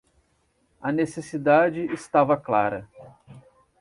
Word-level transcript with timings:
A 0.81 0.91
necessidade 0.91 1.81
estava 1.93 2.35
clara 2.35 2.89